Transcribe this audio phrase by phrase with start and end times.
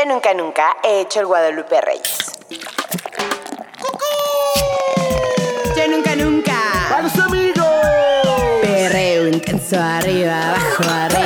[0.00, 2.32] Yo nunca, nunca he hecho el Guadalupe Reyes.
[5.76, 6.54] Yo nunca, nunca.
[6.90, 7.66] ¡Vamos, amigos!
[8.62, 11.19] Perreo intenso arriba, abajo, arriba.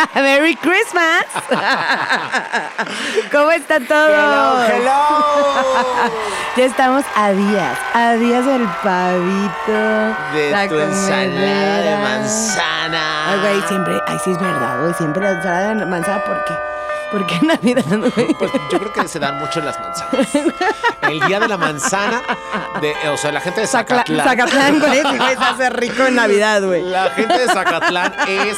[0.14, 1.24] Merry Christmas.
[3.32, 4.08] ¿Cómo está todo?
[4.08, 6.10] Hello, hello.
[6.56, 9.72] Ya estamos a días, a días del pavito.
[10.32, 13.30] De la tu ensalada de manzana.
[13.30, 16.54] Ay, güey, siempre, ay, sí es verdad, güey, siempre la ensalada de manzana, ¿por qué?
[17.10, 17.84] ¿Por qué Navidad?
[18.38, 20.28] Pues yo creo que se dan mucho las manzanas.
[21.02, 22.22] El día de la manzana,
[22.80, 24.26] de, o sea, la gente de Zacatlán.
[24.26, 26.82] Zacatlán, güey, se hace rico en Navidad, güey.
[26.82, 28.56] La gente de Zacatlán es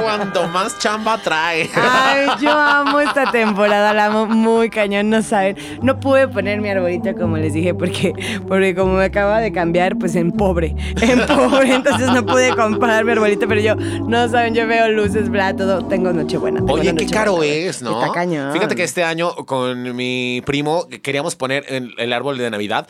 [0.00, 1.70] cuando más chamba trae.
[1.74, 5.56] Ay, yo amo esta temporada, la amo muy cañón, no saben.
[5.82, 8.12] No pude poner mi arbolito como les dije porque,
[8.46, 13.04] porque como me acaba de cambiar, pues en pobre, en pobre, entonces no pude comprar
[13.04, 16.60] mi arbolito, pero yo, no saben, yo veo luces, bla, todo, tengo Nochebuena.
[16.60, 17.93] tengo Oye, qué caro es, ¿no?
[18.00, 18.52] Está cañón.
[18.52, 22.86] Fíjate que este año con mi primo queríamos poner el, el árbol de Navidad,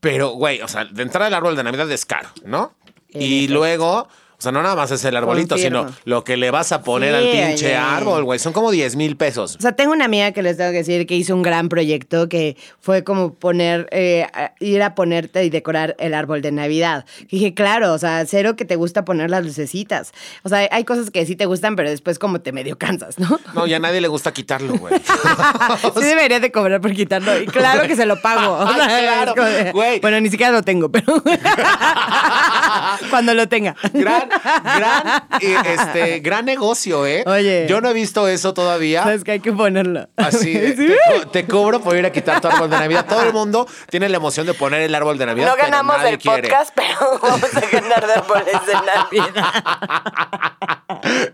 [0.00, 2.72] pero, güey, o sea, de entrada el árbol de Navidad es caro, ¿no?
[3.12, 4.08] Y luego,
[4.40, 5.88] o sea, no nada más es el arbolito, Confirmo.
[5.88, 7.76] sino lo que le vas a poner Sí, al pinche oye.
[7.76, 8.38] árbol, güey.
[8.38, 9.56] Son como 10 mil pesos.
[9.56, 12.28] O sea, tengo una amiga que les tengo que decir que hizo un gran proyecto
[12.30, 14.26] que fue como poner, eh,
[14.60, 17.04] ir a ponerte y decorar el árbol de Navidad.
[17.28, 20.12] Y dije, claro, o sea, cero que te gusta poner las lucecitas.
[20.42, 23.38] O sea, hay cosas que sí te gustan, pero después como te medio cansas, ¿no?
[23.54, 24.94] No, y a nadie le gusta quitarlo, güey.
[25.94, 27.38] sí debería de cobrar por quitarlo.
[27.42, 28.40] Y claro que se lo pago.
[28.60, 29.34] O Ay, sea, claro,
[29.74, 30.00] güey.
[30.00, 31.22] Bueno, ni siquiera lo tengo, pero
[33.10, 33.74] cuando lo tenga.
[33.92, 37.24] gran, gran, eh, este, gran negocio, ¿eh?
[37.26, 37.66] Oye.
[37.68, 39.02] Yo no he visto eso todavía.
[39.02, 40.08] Sabes que hay que ponerlo.
[40.16, 40.86] Así, de, Sí.
[40.86, 43.06] te, co- te cobro por ir a quitar tu árbol de Navidad.
[43.06, 45.48] Todo el mundo tiene la emoción de poner el árbol de Navidad.
[45.48, 46.48] No pero ganamos nadie del quiere.
[46.48, 49.52] podcast, pero vamos a ganar de árboles de Navidad.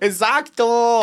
[0.01, 1.01] Exacto.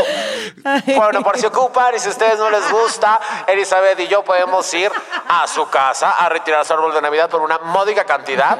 [0.95, 4.71] Bueno, por si ocupan y si a ustedes no les gusta, Elizabeth y yo podemos
[4.73, 4.91] ir
[5.27, 8.57] a su casa a retirar su árbol de Navidad por una módica cantidad.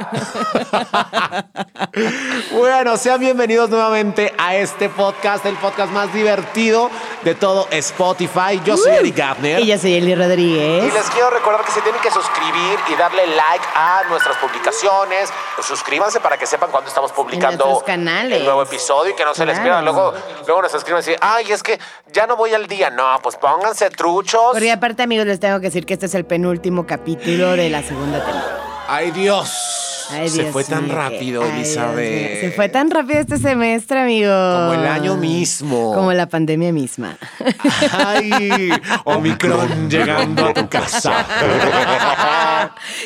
[2.52, 6.92] bueno, sean bienvenidos nuevamente a este podcast, el podcast más divertido
[7.24, 8.60] de todo Spotify.
[8.66, 9.62] Yo soy Eric Gardner.
[9.62, 10.94] Y yo soy Eli Y Rodríguez.
[10.94, 15.30] les quiero recordar que se tienen que suscribir y darle like a nuestras publicaciones.
[15.66, 18.40] Suscríbanse para que sepan cuando estamos publicando canales.
[18.40, 19.64] el nuevo episodio y que no se les Claro.
[19.64, 19.82] pierda.
[19.84, 20.14] Luego,
[20.46, 21.80] luego nos escriben y dicen, ay, es que
[22.12, 22.90] ya no voy al día.
[22.90, 24.52] No, pues pónganse truchos.
[24.52, 27.84] Porque aparte, amigos, les tengo que decir que este es el penúltimo capítulo de la
[27.84, 28.86] segunda temporada.
[28.90, 29.93] Ay, Dios.
[30.10, 32.42] Ay, se fue tan mío, rápido, ay, Elizabeth.
[32.42, 34.32] Se fue tan rápido este semestre, amigo.
[34.32, 35.94] Como el año mismo.
[35.94, 37.18] Como la pandemia misma.
[37.92, 38.72] Ay,
[39.06, 41.26] Omicron llegando a tu casa.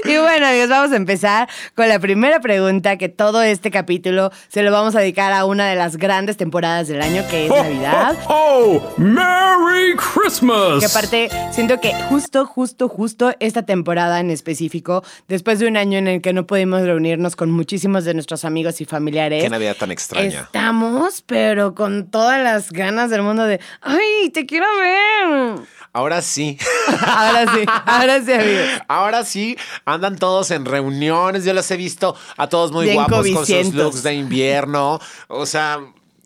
[0.04, 4.64] y bueno, amigos, vamos a empezar con la primera pregunta que todo este capítulo se
[4.64, 8.16] lo vamos a dedicar a una de las grandes temporadas del año, que es Navidad.
[8.28, 10.80] Oh, Merry Christmas!
[10.80, 15.98] Que aparte, siento que justo, justo, justo esta temporada en específico, después de un año
[15.98, 19.44] en el que no pudimos reunirnos con muchísimos de nuestros amigos y familiares.
[19.44, 20.42] Qué Navidad tan extraña.
[20.42, 25.60] Estamos, pero con todas las ganas del mundo de, ¡ay, te quiero ver!
[25.94, 26.58] Ahora sí.
[27.08, 28.66] Ahora sí, ahora sí, amigos.
[28.88, 31.44] Ahora sí, andan todos en reuniones.
[31.44, 35.00] Yo los he visto a todos muy Bien guapos con sus looks de invierno.
[35.28, 35.80] O sea,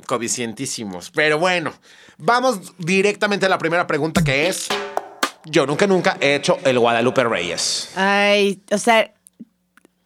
[0.05, 1.09] covicientísimos.
[1.11, 1.73] Pero bueno,
[2.17, 4.67] vamos directamente a la primera pregunta que es:
[5.45, 7.91] Yo nunca, nunca he hecho el Guadalupe Reyes.
[7.95, 9.13] Ay, o sea,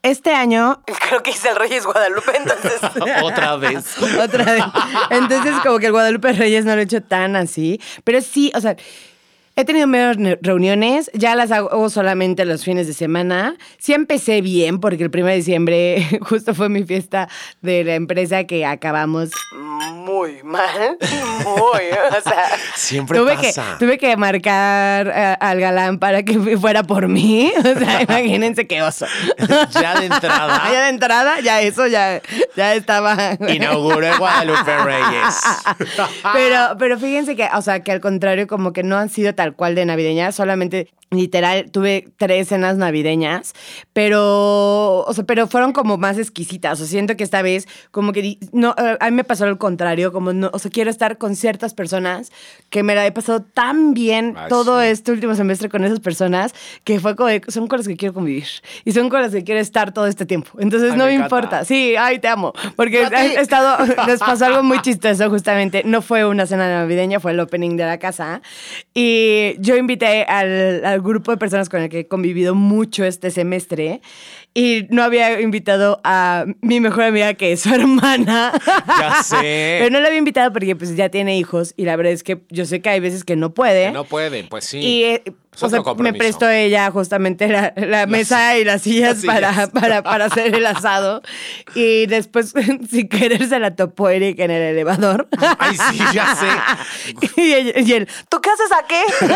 [0.06, 2.80] este año creo que hice el Reyes Guadalupe, entonces.
[3.24, 3.98] Otra vez.
[4.20, 4.64] Otra vez.
[5.10, 7.82] Entonces, como que el Guadalupe Reyes no lo he hecho tan así.
[8.04, 8.76] Pero sí, o sea,
[9.56, 11.10] he tenido menos ne- reuniones.
[11.14, 13.56] Ya las hago solamente los fines de semana.
[13.78, 17.30] Sí empecé bien, porque el 1 de diciembre justo fue mi fiesta
[17.62, 19.32] de la empresa que acabamos
[20.06, 20.98] muy mal.
[21.46, 21.82] Muy.
[22.18, 22.46] O sea,
[22.76, 23.78] Siempre tuve pasa.
[23.78, 27.52] Que, tuve que marcar eh, al galán para que fuera por mí.
[27.66, 29.06] O sea, imagínense qué oso.
[29.74, 30.70] Ya de entrada.
[30.72, 32.22] ya de entrada, ya eso ya,
[32.56, 33.38] ya estaba.
[33.50, 35.36] Inauguró el Guadalupe Reyes.
[36.34, 39.56] pero, pero fíjense que, o sea, que al contrario, como que no han sido tal
[39.56, 43.54] cual de navideñas, solamente literal tuve tres cenas navideñas,
[43.94, 46.74] pero, o sea, pero fueron como más exquisitas.
[46.74, 49.58] O sea, siento que esta vez, como que no, eh, a mí me pasó lo
[49.58, 52.32] contrario, como no, o sea, quiero estar con ciertas personas
[52.70, 54.88] que me la he pasado tan bien Ay, todo sí.
[54.88, 56.54] este último semestre con esas personas
[56.84, 58.46] que fue como, de- son con las que quiero convivir
[58.84, 60.52] y son con las que quiero estar todo este tiempo.
[60.60, 61.64] Entonces Ay, no me me importa.
[61.66, 62.52] Sí, ay, te amo.
[62.76, 63.78] Porque he estado,
[64.08, 65.84] les pasó algo muy chistoso justamente.
[65.86, 68.42] No fue una cena navideña, fue el opening de la casa.
[68.94, 73.32] Y yo invité al, al grupo de personas con el que he convivido mucho este
[73.32, 74.02] semestre.
[74.54, 78.52] y no había invitado a mi mejor amiga, que es su hermana.
[79.00, 79.78] Ya sé.
[79.80, 82.42] Pero no la había invitado porque pues ya tiene hijos y la verdad es que
[82.50, 83.88] yo sé que hay veces que no puede.
[83.88, 84.80] Que no pueden, pues sí.
[84.80, 85.22] Y
[85.62, 89.70] o sea, me prestó ella justamente la, la mesa y las sillas, las para, sillas.
[89.70, 91.22] para, para hacer el asado.
[91.74, 92.54] Y después,
[92.90, 95.28] sin querer, se la topó Eric en el elevador.
[95.60, 96.48] Ay, sí, ya sé.
[97.42, 99.26] y, él, y él, ¿tú qué haces aquí?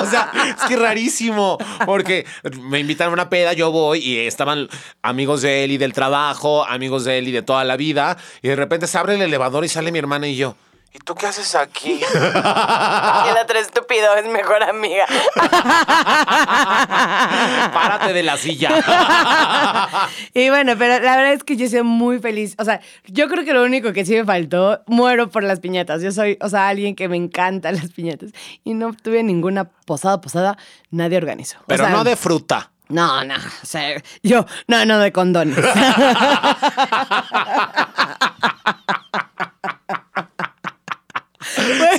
[0.00, 1.58] O sea, es que rarísimo.
[1.84, 2.26] Porque
[2.62, 4.68] me invitaron a una peda, yo voy y estaban
[5.02, 8.16] amigos de él y del trabajo, amigos de él y de toda la vida.
[8.42, 10.56] Y de repente se abre el elevador y sale mi hermana y yo.
[10.92, 12.00] ¿Y tú qué haces aquí?
[12.14, 15.06] y el otro estúpido es mejor amiga.
[17.72, 18.70] Párate de la silla.
[20.34, 22.54] Y bueno, pero la verdad es que yo soy muy feliz.
[22.58, 26.02] O sea, yo creo que lo único que sí me faltó, muero por las piñatas.
[26.02, 28.30] Yo soy, o sea, alguien que me encantan las piñatas.
[28.64, 30.56] Y no tuve ninguna posada, posada,
[30.90, 31.58] nadie organizó.
[31.60, 32.70] O Pero sea, no de fruta.
[32.90, 35.56] No, no, o sea, yo, no, no de condones.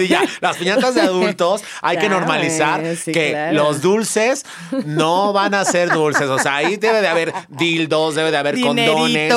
[0.01, 0.24] Sí, ya.
[0.39, 3.53] Las piñatas de adultos hay que normalizar eh, sí, que claro.
[3.53, 4.45] los dulces
[4.86, 6.27] no van a ser dulces.
[6.27, 9.33] O sea, ahí debe de haber dildos, debe de haber condones,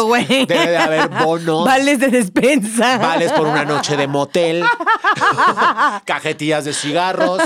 [0.48, 1.66] debe de haber bonos.
[1.66, 2.96] Vales de despensa.
[2.98, 4.64] Vales por una noche de motel,
[6.04, 7.42] cajetillas de cigarros.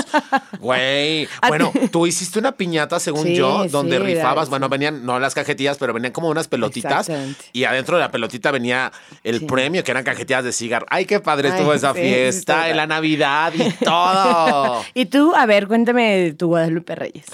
[0.59, 1.27] Güey.
[1.47, 4.49] Bueno, tú hiciste una piñata, según Sí, yo, donde sí, rifabas.
[4.49, 7.11] Bueno, venían, no las cajetillas, pero venían como unas pelotitas.
[7.51, 8.93] Y adentro de la pelotita venía
[9.23, 10.85] el premio, que eran cajetillas de cigarro.
[10.89, 14.83] Ay, qué padre estuvo esa fiesta, en la Navidad y todo.
[14.93, 17.25] Y tú, a ver, cuéntame de tu Guadalupe Reyes.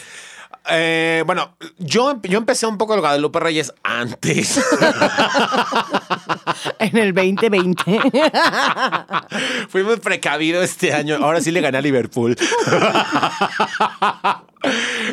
[0.70, 4.60] Eh, bueno, yo, yo empecé un poco el Guadalupe Reyes antes.
[6.80, 7.84] En el 2020.
[9.70, 11.18] Fui muy precavido este año.
[11.22, 12.36] Ahora sí le gané a Liverpool.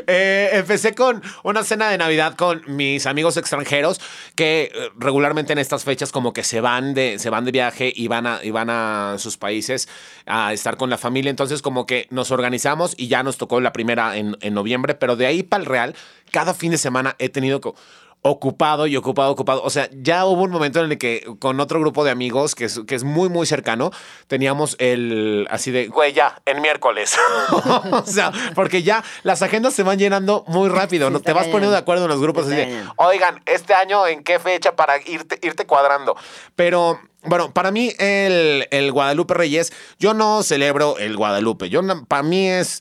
[0.06, 4.00] Eh, empecé con una cena de Navidad con mis amigos extranjeros
[4.34, 7.92] que eh, regularmente en estas fechas como que se van de, se van de viaje
[7.94, 9.88] y van, a, van a sus países
[10.26, 11.30] a estar con la familia.
[11.30, 15.16] Entonces como que nos organizamos y ya nos tocó la primera en, en noviembre, pero
[15.16, 15.94] de ahí para el Real,
[16.30, 17.60] cada fin de semana he tenido...
[17.60, 17.74] co-
[18.22, 19.62] ocupado y ocupado, ocupado.
[19.64, 22.66] O sea, ya hubo un momento en el que con otro grupo de amigos que
[22.66, 23.90] es, que es muy, muy cercano,
[24.28, 27.18] teníamos el así de, güey, ya, en miércoles.
[27.90, 31.20] o sea, porque ya las agendas se van llenando muy rápido, Sí, ¿no?
[31.20, 34.38] Te vas poniendo de acuerdo en los grupos así de, oigan, este año en qué
[34.38, 36.16] fecha para irte, irte cuadrando.
[36.56, 37.00] Pero...
[37.24, 41.68] Bueno, para mí el, el Guadalupe Reyes, yo no celebro el Guadalupe.
[41.68, 42.80] Yo para mí es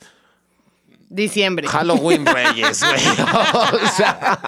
[1.12, 1.68] Diciembre.
[1.68, 3.04] Halloween Reyes, güey.
[3.84, 4.40] O sea,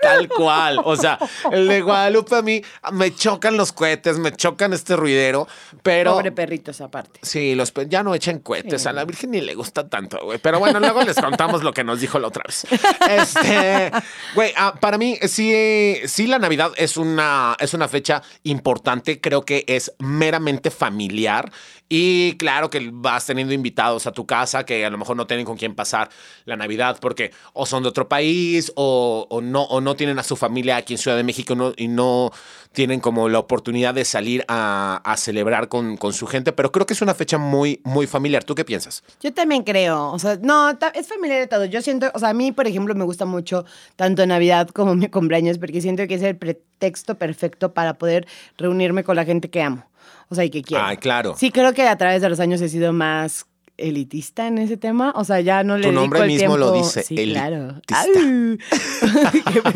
[0.00, 0.80] tal cual.
[0.82, 1.18] O sea,
[1.52, 2.62] el de Guadalupe a mí
[2.92, 5.46] me chocan los cohetes, me chocan este ruidero,
[5.82, 6.14] pero.
[6.14, 7.20] Pobre perritos aparte.
[7.22, 8.86] Sí, los ya no echen cohetes.
[8.86, 10.38] A la Virgen ni le gusta tanto, güey.
[10.38, 12.66] Pero bueno, luego les contamos lo que nos dijo la otra vez.
[13.10, 13.92] Este,
[14.34, 19.20] güey, ah, para mí sí, sí la Navidad es una, es una fecha importante.
[19.20, 21.52] Creo que es meramente familiar.
[21.88, 25.46] Y claro que vas teniendo invitados a tu casa que a lo mejor no tienen
[25.46, 26.08] con quién pasar
[26.44, 30.22] la Navidad porque o son de otro país o, o no, o no tienen a
[30.22, 32.32] su familia aquí en Ciudad de México y no
[32.76, 36.52] tienen como la oportunidad de salir a, celebrar con, con su gente.
[36.52, 38.44] Pero creo que es una fecha muy, muy familiar.
[38.44, 39.02] ¿Tú qué piensas?
[39.22, 41.64] Yo también creo, o sea, no, es familiar todo.
[41.64, 43.64] Yo siento, o sea, a mí, por ejemplo, me gusta mucho
[43.96, 48.26] tanto Navidad como mi cumpleaños porque siento que es el pretexto perfecto para poder
[48.58, 49.86] reunirme con la gente que amo,
[50.28, 50.84] o sea, y que quiero.
[50.84, 51.34] Ay, claro.
[51.38, 53.46] Sí, creo que a través de los años he sido más
[53.78, 57.02] elitista en ese tema, o sea, ya no le Tu nombre el mismo lo dice,
[57.02, 57.74] Sí, elitista.
[57.86, 58.58] claro.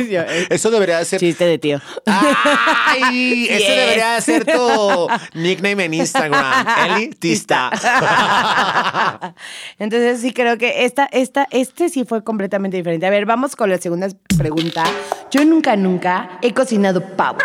[0.50, 1.20] Eso debería de ser.
[1.20, 1.80] Chiste de tío.
[2.06, 3.46] ¡Ay!
[3.50, 3.68] Yes.
[3.68, 6.66] debería de ser tu nickname en Instagram.
[6.96, 7.70] Elitista.
[9.78, 13.06] Entonces sí creo que esta, esta, este sí fue completamente diferente.
[13.06, 14.08] A ver, vamos con la segunda
[14.38, 14.84] pregunta.
[15.30, 17.38] Yo nunca, nunca he cocinado pavo.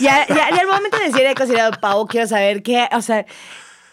[0.00, 2.88] Y, a- y a- y al momento de decir he cocinado pavo, quiero saber qué,
[2.92, 3.26] o sea,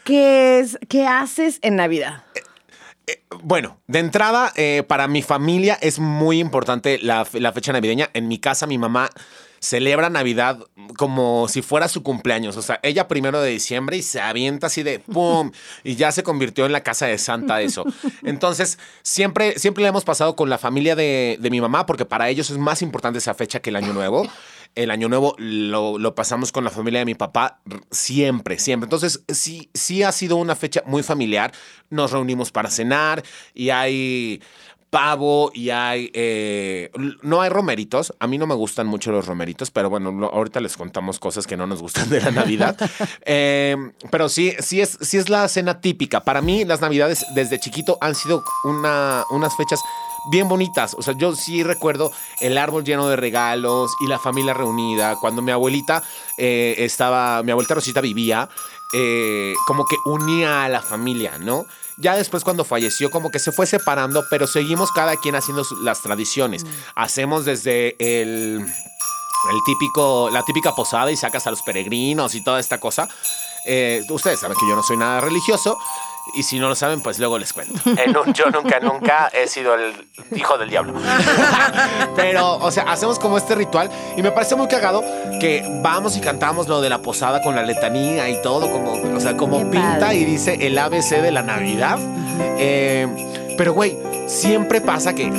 [0.03, 2.23] qué es, qué haces en Navidad.
[3.43, 8.09] Bueno, de entrada, eh, para mi familia es muy importante la, la fecha navideña.
[8.13, 9.09] En mi casa, mi mamá
[9.59, 10.59] celebra Navidad
[10.97, 12.57] como si fuera su cumpleaños.
[12.57, 15.51] O sea, ella primero de diciembre y se avienta así de ¡pum!
[15.83, 17.83] Y ya se convirtió en la casa de Santa eso.
[18.23, 22.29] Entonces, siempre, siempre le hemos pasado con la familia de, de mi mamá porque para
[22.29, 24.27] ellos es más importante esa fecha que el Año Nuevo.
[24.75, 27.59] El Año Nuevo lo, lo pasamos con la familia de mi papá
[27.91, 28.85] siempre, siempre.
[28.85, 31.51] Entonces, sí, sí ha sido una fecha muy familiar.
[31.89, 33.23] Nos reunimos para cenar
[33.53, 34.41] y hay
[34.89, 36.11] pavo y hay.
[36.13, 38.13] eh, no hay romeritos.
[38.19, 41.47] A mí no me gustan mucho los romeritos, pero bueno, lo- ahorita les contamos cosas
[41.47, 42.75] que no nos gustan de la Navidad.
[43.25, 43.77] Eh,
[44.11, 46.21] pero sí, sí es, sí es la cena típica.
[46.25, 49.79] Para mí, las Navidades desde chiquito han sido una, unas fechas
[50.29, 50.95] bien bonitas.
[50.97, 55.15] O sea, yo sí recuerdo el árbol lleno de regalos y la familia reunida.
[55.19, 56.03] Cuando mi abuelita
[56.37, 58.49] eh, estaba, mi abuelita Rosita vivía,
[58.93, 61.65] eh, como que unía a la familia, ¿no?
[61.97, 66.01] Ya después cuando falleció como que se fue separando, pero seguimos cada quien haciendo las
[66.01, 66.65] tradiciones.
[66.95, 68.59] Hacemos desde el,
[69.49, 73.07] el típico, la típica posada y sacas a los peregrinos y toda esta cosa.
[73.65, 75.77] Eh, ustedes saben que yo no soy nada religioso.
[76.33, 77.73] Y si no lo saben, pues luego les cuento.
[78.33, 79.93] Yo nunca, nunca he sido el
[80.35, 80.93] hijo del diablo.
[82.15, 85.03] Pero, o sea, hacemos como este ritual y me parece muy cagado
[85.39, 89.19] que vamos y cantamos lo de la posada con la letanía y todo, como, o
[89.19, 90.15] sea, como Qué pinta padre.
[90.15, 91.99] y dice el ABC de la Navidad.
[92.57, 93.07] Eh,
[93.57, 93.97] pero, güey,
[94.27, 95.29] siempre pasa que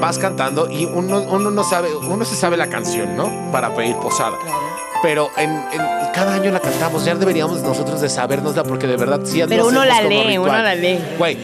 [0.00, 3.50] vas cantando y uno, uno no sabe, uno se sabe la canción, ¿no?
[3.50, 4.36] Para pedir posada.
[5.02, 9.20] Pero en, en- cada año la cantamos, ya deberíamos nosotros de sabérnosla porque de verdad
[9.24, 11.02] sí Pero uno la lee, uno la lee.
[11.18, 11.38] Güey,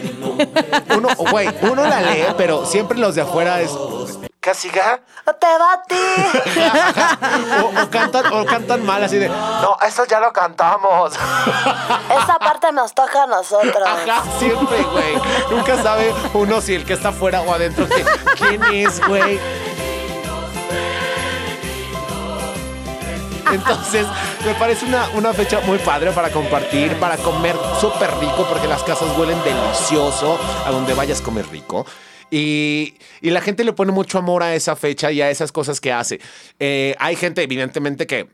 [0.95, 3.71] uno, güey, uno la lee, pero siempre los de afuera es
[4.39, 5.01] casiga
[5.39, 5.95] Te batí.
[7.63, 11.13] o, o cantan o cantan mal así de no, eso ya lo cantamos.
[12.23, 13.83] Esa parte nos toca a nosotros.
[13.85, 15.15] Ajá, siempre, güey.
[15.51, 18.05] Nunca sabe uno si el que está afuera o adentro que-
[18.37, 19.39] quién es, güey.
[23.53, 24.05] Entonces,
[24.45, 28.83] me parece una, una fecha muy padre para compartir, para comer súper rico, porque las
[28.83, 31.85] casas huelen delicioso, a donde vayas comer rico.
[32.31, 35.81] Y, y la gente le pone mucho amor a esa fecha y a esas cosas
[35.81, 36.19] que hace.
[36.59, 38.29] Eh, hay gente, evidentemente, que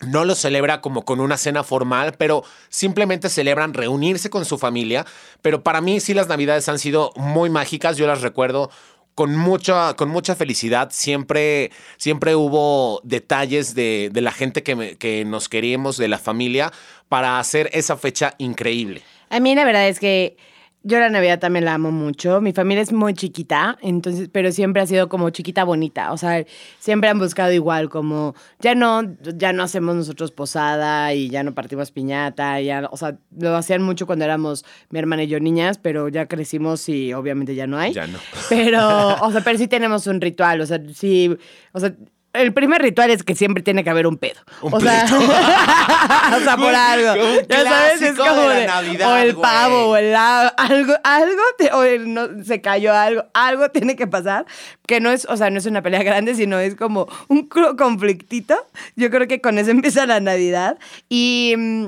[0.00, 5.06] no lo celebra como con una cena formal, pero simplemente celebran reunirse con su familia.
[5.42, 8.70] Pero para mí sí las navidades han sido muy mágicas, yo las recuerdo
[9.16, 10.90] con mucha, con mucha felicidad.
[10.92, 16.18] Siempre, siempre hubo detalles de, de la gente que, me- que nos queríamos, de la
[16.18, 16.70] familia,
[17.08, 19.02] para hacer esa fecha increíble.
[19.30, 20.36] A mí la verdad es que
[20.86, 22.40] yo la Navidad también la amo mucho.
[22.40, 26.12] Mi familia es muy chiquita, entonces, pero siempre ha sido como chiquita bonita.
[26.12, 26.44] O sea,
[26.78, 29.02] siempre han buscado igual, como ya no,
[29.34, 32.60] ya no hacemos nosotros posada y ya no partimos piñata.
[32.60, 36.26] Ya, o sea, lo hacían mucho cuando éramos mi hermana y yo niñas, pero ya
[36.26, 37.92] crecimos y obviamente ya no hay.
[37.92, 38.18] Ya no.
[38.48, 40.60] Pero, o sea, pero sí tenemos un ritual.
[40.60, 41.36] O sea, sí,
[41.72, 41.94] o sea.
[42.36, 44.40] El primer ritual es que siempre tiene que haber un pedo.
[44.62, 45.04] Un o, sea,
[46.36, 47.12] o sea, por algo.
[47.12, 49.42] un Ya sabes, es como de de- Navidad, o el güey.
[49.42, 53.96] pavo, o el a- algo, algo, te- o el no, se cayó algo, algo tiene
[53.96, 54.46] que pasar,
[54.86, 58.56] que no es, o sea, no es una pelea grande, sino es como un conflictito.
[58.96, 60.78] Yo creo que con eso empieza la Navidad.
[61.08, 61.54] Y...
[61.56, 61.86] mm,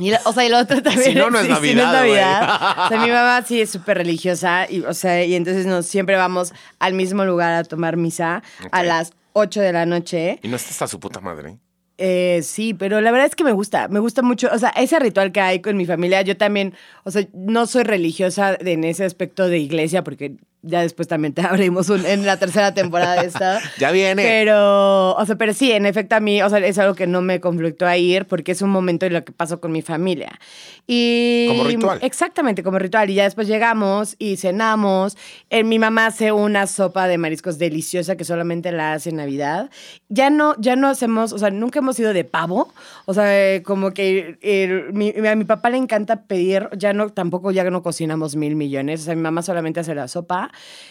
[0.00, 1.02] y o sea, y lo otro también.
[1.12, 2.12] Si no, no es sí, si Navidad, güey.
[2.20, 2.84] Navidad.
[2.84, 6.14] O sea, mi mamá sí es súper religiosa y, o sea, y entonces nos siempre
[6.14, 8.86] vamos al mismo lugar a tomar misa a Ok.
[8.86, 10.38] las 8 de la noche.
[10.42, 11.58] Y no está hasta su puta madre.
[12.00, 15.00] Eh, sí, pero la verdad es que me gusta, me gusta mucho, o sea, ese
[15.00, 19.04] ritual que hay con mi familia, yo también, o sea, no soy religiosa en ese
[19.04, 23.28] aspecto de iglesia, porque ya después también te abrimos un- en la tercera temporada de
[23.28, 23.60] esta.
[23.78, 24.22] Ya viene.
[24.22, 27.22] Pero, o sea, pero sí, en efecto a mí, o sea, es algo que no
[27.22, 30.38] me conflictó a ir porque es un momento en lo que pasó con mi familia.
[30.86, 31.98] Y Como ritual.
[32.02, 33.10] Exactamente, como ritual.
[33.10, 35.16] Y ya después llegamos y cenamos.
[35.50, 39.70] Eh, mi mamá hace una sopa de mariscos deliciosa que solamente la hace en Navidad.
[40.08, 42.72] Ya no, ya no hacemos, o sea, nunca hemos ido de pavo.
[43.04, 47.10] O sea, eh, como que el- mi- a mi papá le encanta pedir, ya no,
[47.10, 49.02] tampoco ya no cocinamos mil millones.
[49.02, 50.47] O sea, mi mamá solamente hace la sopa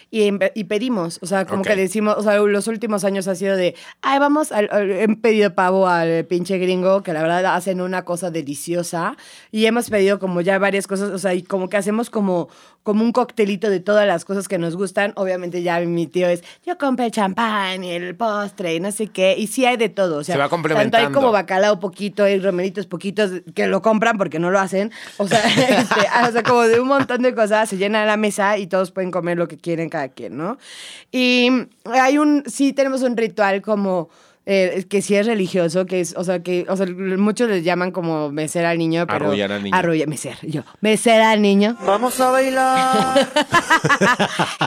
[0.10, 1.20] y, y pedimos.
[1.22, 4.52] O sea, como que decimos, o sea, los últimos años ha sido de, ay, vamos,
[4.52, 9.18] al, al- he pedido pavo al pinche gringo, que la verdad hacen una cosa deliciosa.
[9.52, 12.48] Y hemos pedido como ya varias cosas, o sea, y como que hacemos como,
[12.88, 15.12] como un coctelito de todas las cosas que nos gustan.
[15.18, 19.08] Obviamente ya mi tío es, yo compré el champán y el postre y no sé
[19.08, 19.36] qué.
[19.38, 20.20] Y sí hay de todo.
[20.20, 21.08] O sea, Se va Tanto complementando.
[21.10, 24.94] hay como bacalao poquito, hay romeritos poquitos que lo compran porque no lo hacen.
[25.18, 25.40] O sea,
[25.80, 28.92] este, o sea, como de un montón de cosas, se llena la mesa y todos
[28.92, 30.58] pueden comer lo que quieren cada quien, ¿no?
[31.12, 31.50] Y
[31.92, 34.08] hay un, sí tenemos un ritual como...
[34.50, 37.92] eh, que sí es religioso, que es, o sea, que, o sea, muchos les llaman
[37.92, 39.26] como mecer al niño, pero...
[39.26, 39.76] Arrullar al niño.
[39.76, 40.64] Arrullar, mecer, yo.
[40.80, 41.76] Mecer al niño.
[41.86, 43.28] Vamos a bailar.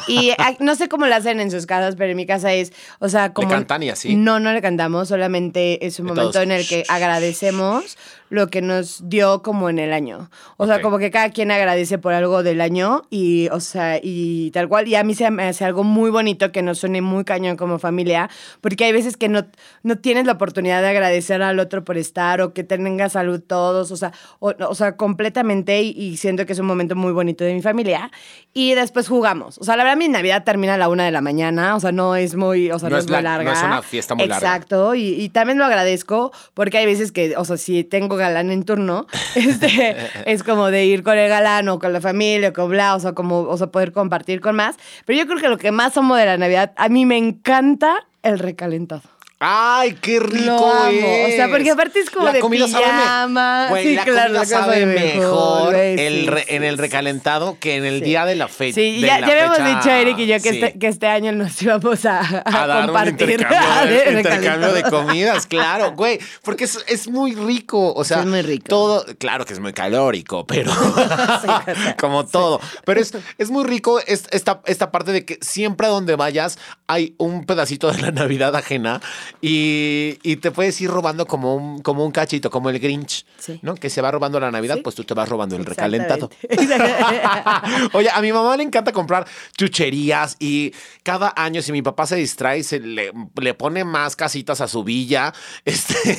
[0.06, 3.08] Y no sé cómo lo hacen en sus casas, pero en mi casa es, o
[3.08, 3.49] sea, como...
[3.49, 4.16] cantan y así?
[4.16, 7.96] No, no le cantamos, solamente es un momento todos, en el que "Shh, shh, agradecemos
[8.30, 10.30] lo que nos dio como en el año.
[10.56, 10.82] O sea, Ok.
[10.82, 14.88] como que cada quien agradece por algo del año y, o sea, y tal cual.
[14.88, 17.78] Y a mí se me hace algo muy bonito que nos suene muy cañón como
[17.78, 18.30] familia,
[18.62, 19.44] porque hay veces que no,
[19.82, 23.90] no tienes la oportunidad de agradecer al otro por estar o que tenga salud todos,
[23.90, 27.44] o sea, o, o sea, completamente y, y siento que es un momento muy bonito
[27.44, 28.10] de mi familia.
[28.54, 29.58] Y después jugamos.
[29.58, 31.92] O sea, la verdad mi Navidad termina a la una de la mañana, o sea,
[31.92, 33.52] no es muy, o sea, No no, es muy la- no larga.
[33.52, 34.46] es una fiesta muy larga.
[34.49, 38.50] Exacto, y, y también lo agradezco porque hay veces que, o sea, si tengo galán
[38.50, 39.96] en turno, este,
[40.26, 43.00] es como de ir con el galán o con la familia o con bla, o
[43.00, 44.76] sea, como, o sea, poder compartir con más.
[45.04, 48.06] Pero yo creo que lo que más amo de la Navidad, a mí me encanta
[48.22, 49.02] el recalentado.
[49.42, 50.90] Ay, qué rico Lo amo.
[50.90, 51.32] es.
[51.32, 53.66] O sea, porque aparte es como La de comida sabe me- pijama.
[53.70, 56.64] Güey, Sí, la claro, comida la sabe mejor, mejor, güey, el sí, re- sí, en
[56.64, 58.04] el recalentado que en el Sí.
[58.04, 58.75] día de la fecha.
[58.75, 62.04] Sí, ya, ya habíamos dicho Eric y yo que, este, que este año nos íbamos
[62.04, 63.30] a, a a dar un compartir.
[63.30, 68.42] intercambio, de, intercambio comidas, claro, güey, porque es, es muy rico, o sea, es muy
[68.42, 68.66] rico.
[68.68, 70.70] todo, claro que es muy calórico, pero
[71.99, 75.90] como todo, pero es, es muy rico es- esta, esta parte de que siempre a
[75.90, 79.00] donde vayas hay un pedacito de la Navidad ajena
[79.40, 83.58] y, y te puedes ir robando como un, como un cachito, como el Grinch, Sí.
[83.62, 83.75] ¿no?
[83.75, 84.82] Que se va robando la Navidad, Sí.
[84.82, 86.30] pues tú te vas robando el recalentado.
[87.92, 90.72] Oye, a mi mamá le encanta comprar chucherías y
[91.02, 94.84] cada año si mi papá se distrae, se le, le pone más casitas a su
[94.84, 95.32] villa.
[95.64, 96.18] Este,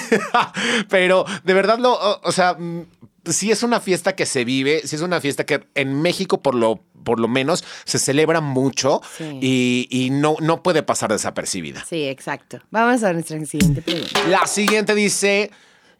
[0.89, 2.55] pero de verdad, lo, o, o sea,
[3.25, 6.55] sí es una fiesta que se vive, sí es una fiesta que en México por
[6.55, 9.37] lo, por lo menos se celebra mucho Sí.
[9.41, 11.83] y, y no, no puede pasar desapercibida.
[11.85, 12.59] Sí, exacto.
[12.71, 14.27] Vamos a nuestra siguiente pregunta.
[14.29, 15.51] La siguiente dice,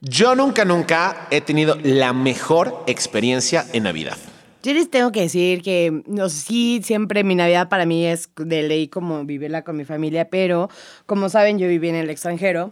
[0.02, 4.18] yo nunca, nunca he tenido la mejor experiencia en Navidad.
[4.64, 8.30] Yo les tengo que decir que, no sé, sí, siempre mi Navidad para mí es
[8.38, 10.70] de ley como vivirla con mi familia, pero
[11.08, 12.72] como saben, yo viví en el extranjero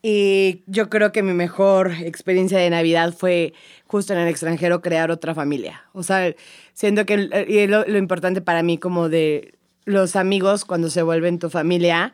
[0.00, 3.52] y yo creo que mi mejor experiencia de Navidad fue
[3.94, 5.84] justo en el extranjero crear otra familia.
[5.92, 6.34] O sea,
[6.72, 11.38] siento que y lo, lo importante para mí como de los amigos cuando se vuelven
[11.38, 12.12] tu familia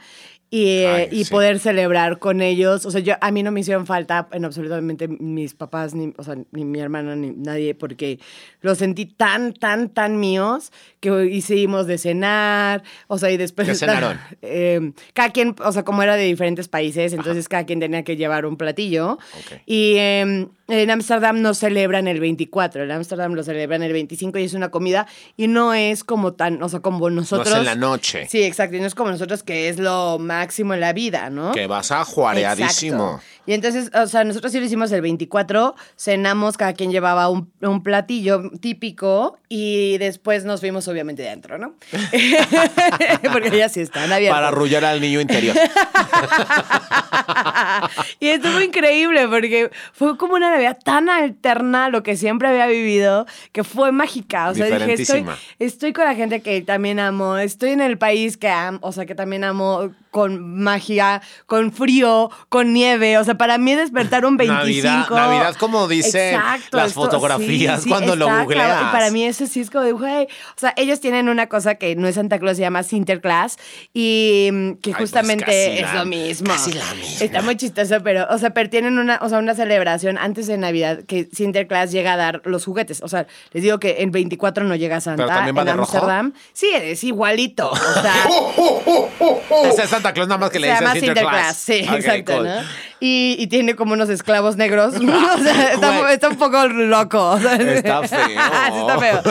[0.50, 1.30] y, eh, y sí.
[1.30, 2.84] poder celebrar con ellos.
[2.84, 6.24] O sea, yo, a mí no me hicieron falta en absolutamente mis papás, ni, o
[6.24, 8.18] sea, ni mi hermana, ni nadie, porque
[8.60, 13.68] los sentí tan, tan, tan míos que hicimos de cenar, o sea, y después...
[13.68, 14.18] ¿Qué cenaron?
[14.42, 18.16] Eh, cada quien, o sea, como era de diferentes países, entonces cada quien tenía que
[18.16, 19.12] llevar un platillo.
[19.12, 19.60] Ok.
[19.66, 24.44] Y eh, en Ámsterdam no celebran el 24, en Ámsterdam lo celebran el 25 y
[24.44, 27.48] es una comida y no es como tan, o sea, como nosotros...
[27.48, 28.26] no es en la noche.
[28.28, 28.76] Sí, exacto.
[28.76, 31.52] Y no es como nosotros que es lo máximo en la vida, ¿no?
[31.52, 33.16] Que vas a juareadísimo.
[33.16, 33.40] Exacto.
[33.46, 37.50] Y entonces, o sea, nosotros sí lo hicimos el 24, cenamos, cada quien llevaba un,
[37.60, 41.74] un platillo típico y después nos fuimos obviamente dentro, ¿no?
[43.32, 44.36] Porque ya sí están abiertos.
[44.36, 45.56] Para arrullar al niño interior.
[48.20, 52.66] y estuvo increíble porque fue como una Navidad tan alterna a lo que siempre había
[52.66, 54.50] vivido que fue mágica.
[54.50, 55.24] O sea, dije,
[55.58, 59.06] estoy con la gente que también amo, estoy en el país que amo, o sea,
[59.06, 63.18] que también amo con magia, con frío, con nieve.
[63.18, 64.60] O sea, para mí despertar un 25.
[64.64, 66.38] Navidad, Navidad, como dicen
[66.72, 68.82] las esto- fotografías sí, sí, cuando lo está googleas.
[68.82, 70.24] Y para mí eso sí es como de, güey.
[70.24, 73.58] O sea, ellos tienen una cosa que no es Santa Claus, se llama Sinterklaas
[73.94, 76.48] y mm, que Ay, pues, justamente es la- lo mismo.
[76.48, 77.24] casi la misma.
[77.24, 80.56] Está muy chistoso, pero, o sea, pero tienen una, o sea, una celebración antes de
[80.58, 83.00] Navidad que Sinterklaas llega a dar los juguetes.
[83.02, 85.72] O sea, les digo que el 24 no llega Santa ¿Pero también va en de
[85.74, 85.96] rojo?
[85.96, 86.32] Ámsterdam.
[86.52, 87.70] Sí, es igualito.
[87.70, 88.14] O sea,
[89.64, 91.56] Ese es Santa Claus, nada más que le dicen Sinterklaas.
[91.56, 92.46] Sí, Ok, exacto, cool.
[92.46, 92.62] ¿no?
[93.00, 94.94] Y, y tiene como unos esclavos negros.
[94.96, 94.98] o
[95.42, 97.38] sea, está, está un poco loco.
[97.40, 98.18] sea, Está feo.
[98.26, 98.34] Sí,
[98.80, 99.22] está feo.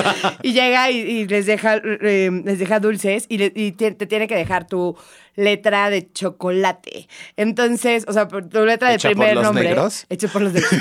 [0.42, 4.06] Y llega y, y les deja eh, les deja dulces y, le- y te, te
[4.08, 4.98] tiene que dejar tu
[5.36, 7.08] letra de chocolate.
[7.38, 9.64] Entonces, o sea, tu letra de ¿Hecha por primer los nombre.
[9.70, 10.06] negros?
[10.10, 10.72] Hecho por los negros.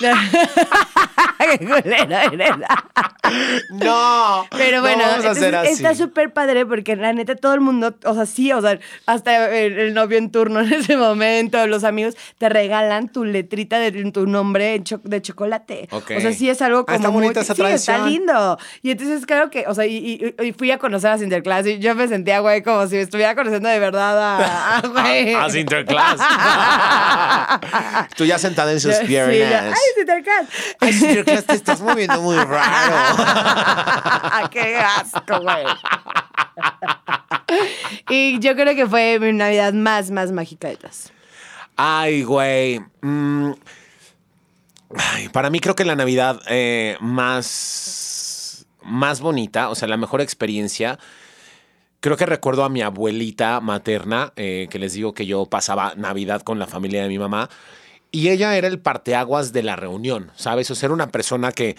[1.38, 2.50] Qué culero eres.
[3.70, 4.46] No.
[4.50, 5.72] Pero bueno, no vamos a hacer entonces así.
[5.84, 9.56] está súper padre porque la neta todo el mundo, o sea, sí, o sea, hasta
[9.56, 13.92] el, el novio en turno en ese momento, los amigos te regalan tu letrita de
[14.10, 15.88] tu nombre de chocolate.
[15.90, 18.10] O sea, sí es algo Ah, como está muy- bonita esa sí, está tradición.
[18.10, 18.58] lindo.
[18.82, 21.78] Y entonces creo que, o sea, y, y- y fui a conocer a Sinterklaas y
[21.78, 25.34] yo me sentía, güey, como si me estuviera conociendo de verdad a, a, güey.
[25.34, 26.20] A Sinterklaas.
[28.16, 29.78] Tú ya sentada en sus piernas.
[30.80, 33.16] Ay, te estás moviendo muy raro.
[34.50, 35.64] ¡Qué asco, güey!
[38.08, 41.12] y yo creo que fue mi Navidad más, más mágica de todas.
[41.76, 42.80] Ay, güey.
[43.02, 43.52] Mm.
[44.96, 50.20] Ay, para mí creo que la Navidad eh, más, más bonita, o sea, la mejor
[50.20, 50.98] experiencia,
[52.00, 56.42] creo que recuerdo a mi abuelita materna, eh, que les digo que yo pasaba Navidad
[56.42, 57.50] con la familia de mi mamá.
[58.10, 60.70] Y ella era el parteaguas de la reunión, ¿sabes?
[60.70, 61.76] O sea, era una persona que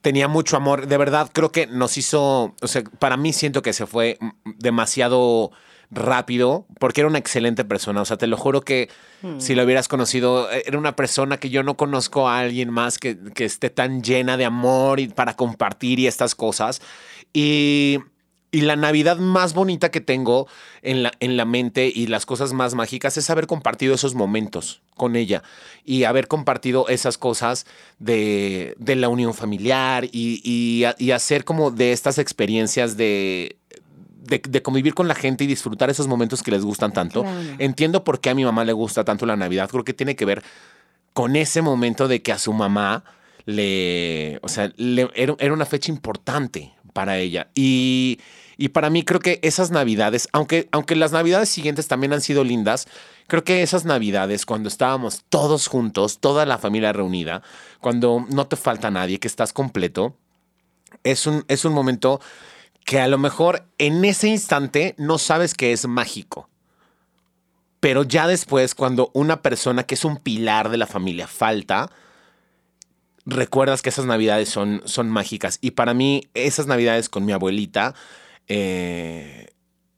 [0.00, 0.86] tenía mucho amor.
[0.86, 5.52] De verdad, creo que nos hizo, o sea, para mí siento que se fue demasiado
[5.90, 8.02] rápido porque era una excelente persona.
[8.02, 8.90] O sea, te lo juro que
[9.38, 12.98] si lo hubieras conocido, eh, era una persona que yo no conozco a alguien más
[12.98, 16.80] que, que esté tan llena de amor y para compartir y estas cosas.
[17.32, 17.98] Y,
[18.50, 20.46] y la Navidad más bonita que tengo
[20.82, 24.80] en la, en la mente y las cosas más mágicas es haber compartido esos momentos
[24.96, 25.42] con ella
[25.84, 27.66] y haber compartido esas cosas
[27.98, 33.56] de, de la unión familiar y, y, y hacer como de estas experiencias de,
[34.22, 37.22] de, de convivir con la gente y disfrutar esos momentos que les gustan tanto.
[37.22, 37.40] Claro.
[37.58, 39.68] Entiendo por qué a mi mamá le gusta tanto la Navidad.
[39.68, 40.42] Creo que tiene que ver
[41.12, 43.04] con ese momento de que a su mamá
[43.44, 47.46] le, o sea, le- era, era una fecha importante para ella.
[47.54, 48.18] Y,
[48.56, 52.42] y para mí creo que esas navidades, aunque, aunque las navidades siguientes también han sido
[52.42, 52.88] lindas,
[53.28, 57.40] creo que esas navidades, cuando estábamos todos juntos, toda la familia reunida,
[57.80, 60.16] cuando no te falta nadie, que estás completo,
[61.04, 62.20] es un, es un momento
[62.84, 66.48] que a lo mejor en ese instante no sabes que es mágico.
[67.78, 71.92] Pero ya después, cuando una persona que es un pilar de la familia falta,
[73.28, 75.58] recuerdas que esas navidades son, son mágicas.
[75.60, 77.94] Y para mí, esas navidades con mi abuelita
[78.48, 79.48] eh,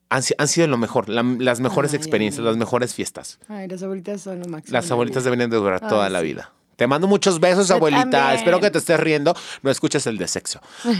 [0.08, 3.38] han, si- han sido lo mejor, la- las mejores Ay, experiencias, las mejores fiestas.
[3.48, 4.72] Ay, las abuelitas son lo máximo.
[4.76, 6.52] Las abuelitas deben de durar Ay, toda la vida.
[6.76, 8.08] Te mando muchos besos, Yo abuelita.
[8.10, 8.36] también.
[8.38, 9.36] Espero que te estés riendo.
[9.62, 10.60] No escuches el de sexo.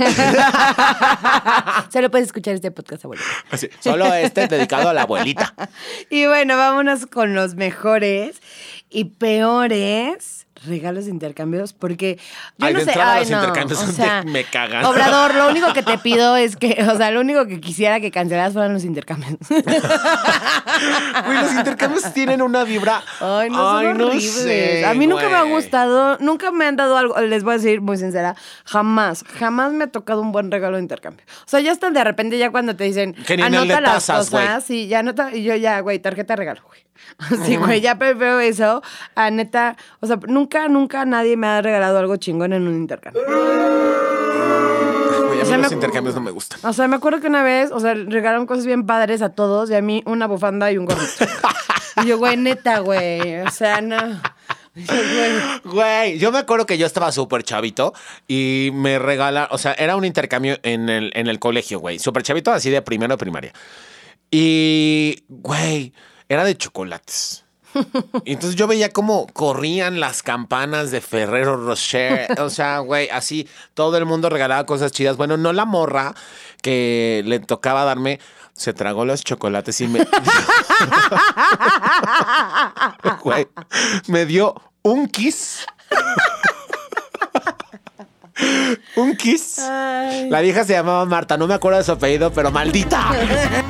[1.93, 3.29] Solo puedes escuchar este podcast, abuelita.
[3.51, 5.55] Así, solo este dedicado a la abuelita.
[6.11, 8.41] Y bueno, vámonos con los mejores
[8.91, 12.19] y peores regalos de intercambios, porque
[12.59, 14.85] yo Ay, no de sé, ay, los no, intercambios o son sea, me cagan.
[14.85, 18.11] Obrador, lo único que te pido es que, o sea, lo único que quisiera que
[18.11, 19.39] cancelaras fueran los intercambios.
[21.25, 23.03] Güey, los intercambios tienen una vibra.
[23.21, 24.33] Ay, no son no horribles.
[24.33, 27.57] sé, a mí nunca me ha gustado, nunca me han dado algo, les voy a
[27.59, 31.25] decir muy sincera, jamás, jamás me ha tocado un buen regalo de intercambio.
[31.29, 34.31] O sea, ya están de repente ya cuando te dicen, el anota de las tazas,
[34.31, 34.45] güey.
[34.47, 36.81] cosas, y ya anota, y yo ya, güey, tarjeta de regalo, güey.
[37.45, 38.83] Sí, güey, ya prefiero eso.
[39.15, 43.23] A neta, o sea, nunca, nunca nadie me ha regalado algo chingón en un intercambio.
[43.27, 43.41] Güey,
[45.41, 46.59] a O mí sea, los me- intercambios no me gustan.
[46.63, 49.71] O sea, me acuerdo que una vez, o sea, regalaron cosas bien padres a todos
[49.71, 51.27] y a mí una bufanda y un gorrito.
[52.03, 53.41] y yo, güey, neta, güey.
[53.41, 54.21] O sea, no.
[55.65, 57.93] Güey, yo me acuerdo que yo estaba súper chavito
[58.29, 61.99] y me regala, o sea, era un intercambio en el, en el colegio, güey.
[61.99, 63.53] Súper chavito, así de primero de primaria.
[64.31, 65.93] Y, güey,
[66.31, 67.45] era de chocolates.
[68.25, 72.41] Y entonces yo veía cómo corrían las campanas de Ferrero Rocher.
[72.41, 75.17] O sea, güey, así todo el mundo regalaba cosas chidas.
[75.17, 76.15] Bueno, no la morra
[76.63, 78.21] que le tocaba darme,
[78.53, 80.01] se tragó los chocolates y me.
[83.23, 83.49] Güey,
[84.07, 85.67] me dio un kiss.
[88.97, 89.59] un kiss.
[89.59, 90.31] Ay.
[90.31, 93.11] La vieja se llamaba Marta, no me acuerdo de su apellido, pero maldita.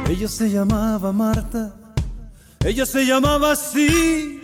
[0.08, 1.79] Ella se llamaba Marta.
[2.62, 4.36] Ella se llamaba así.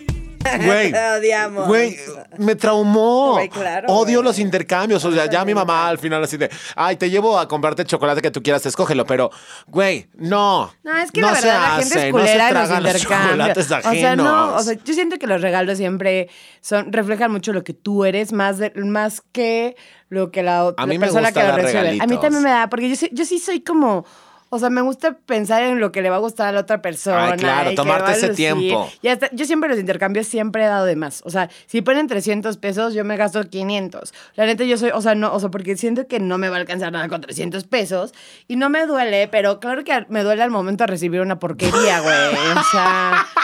[0.65, 0.91] Güey.
[0.93, 1.67] Te odiamos.
[1.67, 1.99] Güey,
[2.39, 3.33] me traumó.
[3.33, 4.25] Güey, claro, Odio güey.
[4.25, 5.05] los intercambios.
[5.05, 7.89] O sea, ya mi mamá al final así de, ay, te llevo a comprarte el
[7.89, 9.05] chocolate que tú quieras, escógelo.
[9.05, 9.31] Pero,
[9.67, 10.73] güey, no.
[10.83, 12.55] No, es que no la se verdad la gente hace, es no se culera en
[12.55, 13.31] los tragan los intercambios.
[13.31, 16.31] chocolates o sea, no, o sea, yo siento que los regalos siempre
[16.63, 19.77] son reflejan mucho lo que tú eres más de- más que
[20.09, 21.99] lo que la otra A mí me persona que lo recibe.
[22.01, 24.07] A mí también me da, porque yo sí, yo sí soy como
[24.49, 26.81] o sea, me gusta pensar en lo que le va a gustar a la otra
[26.83, 27.33] persona.
[27.33, 28.89] Ay, claro, tomarte ese tiempo.
[29.03, 31.23] Y hasta- yo siempre los intercambios siempre he dado de más.
[31.25, 34.15] O sea, si ponen 300 pesos, yo me gasto 500.
[34.35, 36.57] La neta, yo soy, o sea, no, o sea, porque siento que no me va
[36.57, 38.13] a alcanzar nada con 300 pesos.
[38.49, 42.01] Y no me duele, pero claro que me duele al momento de recibir una porquería,
[42.01, 42.17] güey.
[42.57, 43.27] O sea.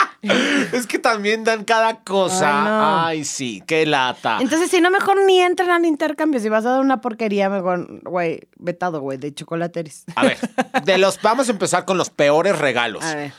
[0.73, 3.07] Es que también dan cada cosa.
[3.09, 4.39] Ay, Ay, sí, qué lata.
[4.41, 6.39] Entonces, si no, mejor ni entran al intercambio.
[6.39, 10.05] Si vas a dar una porquería, mejor, güey, vetado, güey, de chocolateris.
[10.15, 10.39] A ver,
[10.85, 13.05] de los, vamos a empezar con los peores regalos.
[13.05, 13.33] A ver.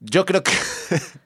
[0.00, 0.52] Yo creo que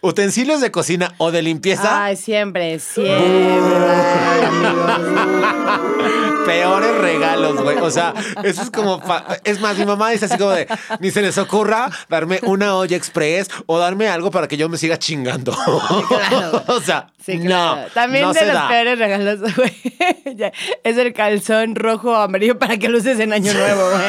[0.00, 3.14] utensilios de cocina o de limpieza, Ay, siempre, siempre.
[6.46, 7.78] peores regalos, güey.
[7.78, 9.00] O sea, eso es como.
[9.44, 10.66] Es más, mi mamá dice así como de:
[11.00, 14.76] ni se les ocurra darme una olla express o darme algo para que yo me
[14.76, 15.56] siga chingando.
[16.08, 16.62] claro.
[16.68, 17.82] o sea, Sí, claro.
[17.82, 17.86] no.
[17.94, 18.68] También no de se los da.
[18.68, 19.72] peores regalos, güey.
[20.36, 24.02] ya, Es el calzón rojo o amarillo para que luces en año nuevo, güey.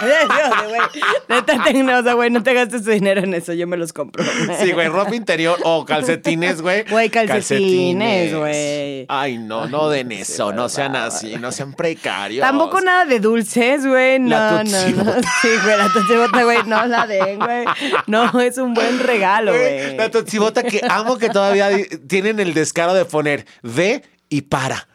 [0.00, 0.80] Dios, güey.
[1.28, 3.76] Neta, ten- no, o sea, güey, no te gastes tu dinero en eso, yo me
[3.76, 4.24] los compro.
[4.60, 6.84] Sí, güey, ropa interior o calcetines, güey.
[6.84, 9.06] Güey, calcetines, güey.
[9.08, 12.46] Ay, no, no den eso, no sean así, no sean precarios.
[12.46, 14.18] Tampoco nada de dulces, güey.
[14.18, 15.12] No, La no, no.
[15.42, 17.64] Sí, güey, la totsibota, güey, no la den, güey.
[18.06, 19.96] No, es un buen regalo, güey.
[19.96, 21.70] La totsibota que amo que todavía
[22.06, 24.88] tienen el descaro de poner de y para.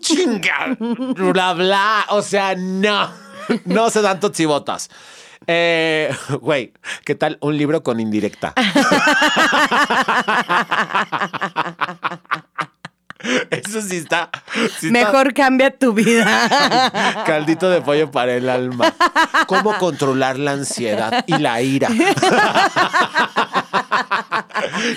[0.00, 2.06] Chinga, bla, bla.
[2.10, 3.10] O sea, no.
[3.64, 4.90] No se dan totsibotas.
[5.52, 6.72] Eh, Güey,
[7.04, 8.54] ¿qué tal un libro con indirecta?
[13.50, 14.30] Eso sí está.
[14.78, 17.22] sí está- Mejor cambia tu vida.
[17.26, 18.94] Caldito de pollo para el alma.
[19.46, 21.88] ¿Cómo controlar la ansiedad y la ira?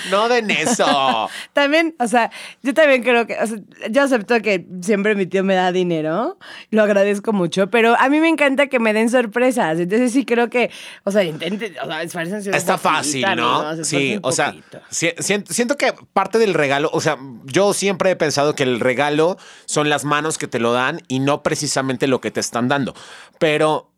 [0.10, 1.30] No den eso.
[1.54, 3.58] También, o sea, yo también creo que, o sea,
[3.90, 6.38] yo acepto que siempre mi tío me da dinero,
[6.72, 10.50] lo agradezco mucho, pero a mí me encanta que me den sorpresas, entonces sí creo
[10.50, 10.72] que,
[11.04, 13.84] o sea, intenten, o sea, esfuércense Está fácil, ¿no?
[13.84, 14.82] Sí, o sea, poquito.
[14.90, 18.80] si- siento, siento que parte del regalo, o sea, yo siempre he pensado que el
[18.80, 22.68] regalo son las manos que te lo dan y no precisamente lo que te están
[22.68, 22.94] dando.
[23.40, 23.92] Pero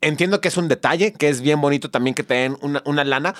[0.00, 3.04] entiendo que es un detalle, que es bien bonito también que te den una, una
[3.04, 3.34] lana.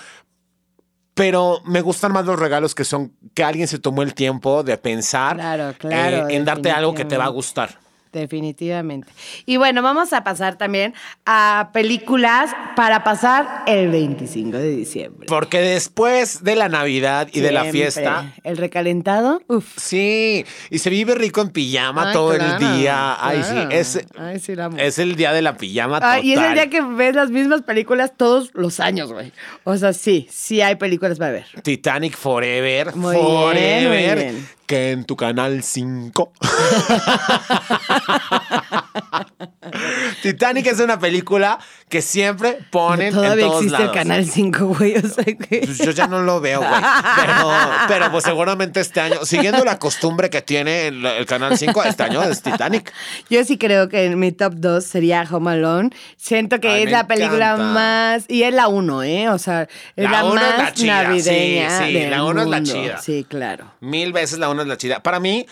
[1.17, 4.77] Pero me gustan más los regalos que son que alguien se tomó el tiempo de
[4.77, 7.86] pensar Claro, claro, eh, en darte algo que te va a gustar.
[8.21, 9.13] Definitivamente.
[9.45, 10.95] Y bueno, vamos a pasar también
[11.27, 15.27] a películas para pasar el 25 de diciembre.
[15.29, 19.67] Porque después de la Navidad y de la fiesta, El recalentado, uf.
[19.77, 23.17] Sí, y se vive rico en pijama Ay, todo claro, el día.
[23.21, 23.71] Ay, claro.
[23.71, 26.25] sí, es, Ay, sí, la es el día de la pijama total.
[26.25, 29.33] y es el día que ves las mismas películas todos los años, güey.
[29.65, 31.47] O sea, sí, sí hay películas para ver.
[31.63, 34.49] Titanic Forever, Muy bien, Forever, muy bien.
[34.67, 36.33] que en tu canal 5.
[40.23, 43.97] Titanic es una película que siempre ponen en Todavía todos existe lados.
[43.97, 44.97] el Canal 5, güey.
[44.97, 45.63] O sea que...
[45.65, 46.81] Pues yo ya no lo veo, güey.
[47.17, 47.51] Pero,
[47.89, 52.03] pero pues seguramente este año, siguiendo la costumbre que tiene el, el Canal 5, este
[52.05, 52.93] año es Titanic.
[53.31, 55.91] Yo sí creo que en mi top 2 sería Home Alone.
[56.17, 57.73] Siento que Ay, es la película encanta.
[57.73, 58.25] más...
[58.29, 59.29] Y es la 1, ¿eh?
[59.29, 59.63] O sea,
[59.97, 62.49] es La la, uno es más la chida, navideña sí, sí, del la uno es
[62.49, 62.99] la chida.
[62.99, 63.73] Sí, claro.
[63.81, 65.03] Mil veces la una es la chida.
[65.03, 65.47] Para mí,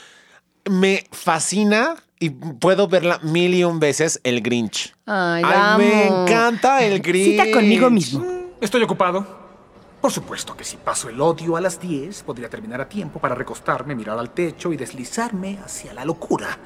[0.68, 4.94] me fascina y puedo verla mil y un veces el Grinch.
[5.04, 7.42] Ay, la me encanta el Grinch.
[7.42, 8.24] Cita conmigo mismo.
[8.60, 9.44] Estoy ocupado.
[10.00, 13.34] Por supuesto que si paso el odio a las 10, podría terminar a tiempo para
[13.34, 16.58] recostarme, mirar al techo y deslizarme hacia la locura.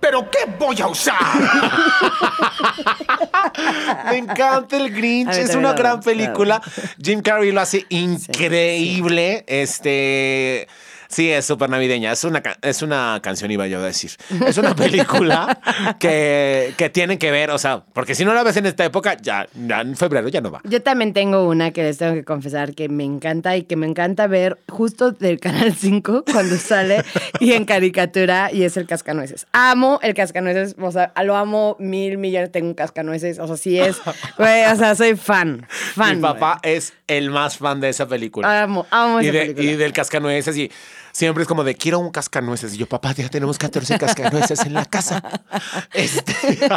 [0.00, 1.14] ¿Pero qué voy a usar?
[4.10, 5.32] Me encanta el Grinch.
[5.32, 6.60] Es una gran película.
[7.02, 9.44] Jim Carrey lo hace increíble.
[9.46, 10.68] Este.
[11.08, 12.12] Sí, es súper navideña.
[12.12, 14.10] Es una, es una canción, iba yo a decir.
[14.46, 15.58] Es una película
[15.98, 19.16] que, que tienen que ver, o sea, porque si no la ves en esta época,
[19.20, 20.60] ya, ya en febrero ya no va.
[20.64, 23.86] Yo también tengo una que les tengo que confesar que me encanta y que me
[23.86, 27.02] encanta ver justo del Canal 5 cuando sale
[27.40, 29.46] y en caricatura y es el Cascanueces.
[29.52, 33.78] Amo el Cascanueces, o sea, lo amo mil millones, tengo un Cascanueces, o sea, sí
[33.78, 33.96] es,
[34.38, 36.16] güey, o sea, soy fan, fan.
[36.16, 38.62] Mi papá es el más fan de esa película.
[38.62, 39.64] Amo, amo y, esa de- película.
[39.70, 40.70] y del cascanueces y
[41.14, 44.74] siempre es como de quiero un cascanueces y yo papá ya tenemos 14 cascanueces en
[44.74, 45.22] la casa
[45.94, 46.34] Este,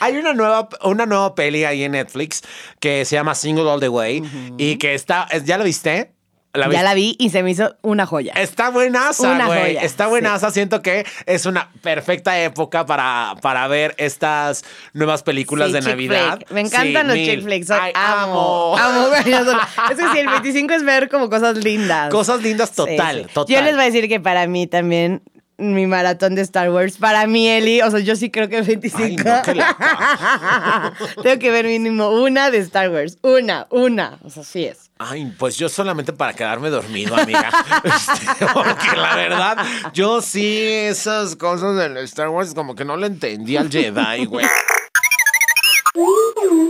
[0.00, 2.42] hay una nueva una nueva peli ahí en Netflix
[2.80, 6.15] que se llama Single All the Way y que está ya la viste
[6.56, 8.32] ¿La ya la vi y se me hizo una joya.
[8.36, 9.76] Está buenaza, güey.
[9.76, 10.50] Está buenaza.
[10.50, 16.36] Siento que es una perfecta época para, para ver estas nuevas películas Sí, de Navidad.
[16.36, 16.50] flick.
[16.50, 17.26] Me encantan Sí, los mil.
[17.30, 17.70] chick flicks.
[17.70, 18.76] Ay, amo.
[18.78, 19.34] Amo, güey.
[19.34, 22.10] o sea, Es que sí, el 25 es ver como cosas lindas.
[22.10, 23.32] Cosas lindas Sí, total, sí.
[23.34, 23.54] total.
[23.56, 25.22] Yo les voy a decir que para mí también
[25.58, 28.64] mi maratón de Star Wars, para mí, Eli, o sea, yo sí creo que el
[28.64, 29.02] 25.
[29.02, 30.92] Ay, no, qué lata.
[31.22, 33.16] Tengo que ver mínimo una de Star Wars.
[33.22, 34.18] Una, una.
[34.22, 34.85] O sea, sí es.
[34.98, 37.50] Ay, pues yo solamente para quedarme dormido, amiga.
[37.84, 39.58] Este, porque la verdad,
[39.92, 44.46] yo sí, esas cosas del Star Wars como que no le entendí al Jedi, güey.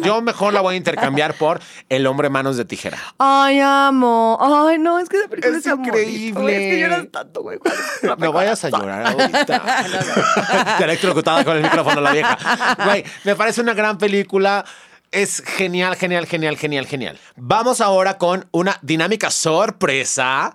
[0.02, 2.96] Yo mejor la voy a intercambiar por El hombre manos de tijera.
[3.18, 4.38] Ay, amo.
[4.40, 6.40] Ay, no, es que esa película Es increíble.
[6.40, 7.58] güey, Es que lloras tanto, güey.
[8.18, 10.76] No vayas a llorar ahorita.
[10.78, 12.76] Te electrocutada con el micrófono la vieja.
[12.84, 14.64] Güey, me parece una gran película.
[15.10, 17.18] Es genial, genial, genial, genial, genial.
[17.36, 20.54] Vamos ahora con una dinámica sorpresa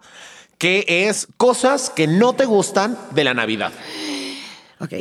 [0.58, 3.72] que es cosas que no te gustan de la Navidad.
[4.80, 4.94] Ok.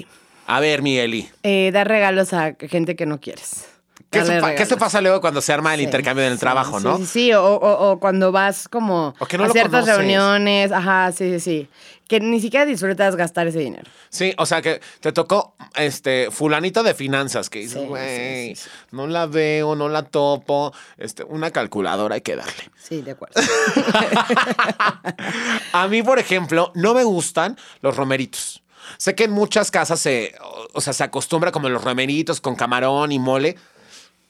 [0.46, 1.28] A ver, mi Eli.
[1.42, 3.69] Eh, dar regalos a gente que no quieres.
[4.10, 6.78] ¿Qué, se, qué pasa luego cuando se arma el Sí, intercambio en el sí, trabajo,
[6.80, 6.96] sí, no?
[6.98, 9.96] Sí, sí, o, o- o cuando vas como no a ciertas conoces.
[9.98, 11.68] reuniones, ajá, sí, sí, sí.
[12.08, 13.84] Que ni siquiera disfrutas gastar ese dinero.
[14.08, 18.56] Sí, o sea que te tocó este fulanito de finanzas que dices, güey,
[18.90, 22.68] no la veo, no la topo, este, una calculadora hay que darle.
[22.76, 23.40] Sí, de acuerdo.
[25.72, 28.62] A mí, por ejemplo, no me gustan los romeritos.
[28.98, 32.56] Sé que en muchas casas se, o- o sea, se acostumbra como los romeritos con
[32.56, 33.56] camarón y mole.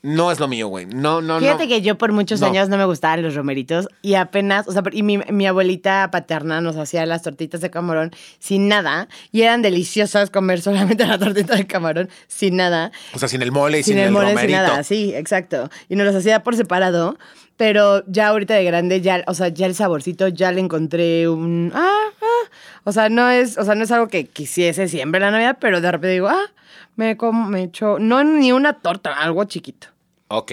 [0.03, 0.87] No es lo mío, güey.
[0.87, 1.69] No, no, Fíjate no.
[1.69, 2.47] que yo por muchos No.
[2.47, 6.59] años no me gustaban los romeritos y apenas, o sea, y mi, mi abuelita paterna
[6.59, 11.55] nos hacía las tortitas de camarón sin nada y eran deliciosas comer solamente la tortita
[11.55, 12.91] de camarón sin nada.
[13.13, 14.47] O sea, sin el mole y sin, sin el, mole, romerito.
[14.47, 15.69] sin nada, sí, exacto.
[15.87, 17.19] Y nos los hacía por separado,
[17.57, 21.71] pero ya ahorita de grande, ya, o sea, ya el saborcito, ya le encontré un.
[21.75, 22.49] Ah, ah.
[22.85, 25.79] O sea, no es, o sea, no es algo que quisiese siempre la Navidad, pero
[25.79, 26.49] de repente digo, ah,
[26.95, 29.89] me, como, me echo, no ni una torta, algo chiquito.
[30.31, 30.51] Ok.